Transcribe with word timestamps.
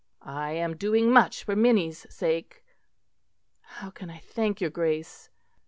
I 0.23 0.53
am 0.53 0.77
doing 0.77 1.11
much 1.11 1.43
for 1.43 1.55
Minnie's 1.55 2.11
sake." 2.11 2.63
"How 3.61 3.91
can 3.91 4.09
I 4.09 4.17
thank 4.17 4.59
your 4.59 4.71
Grace?" 4.71 5.29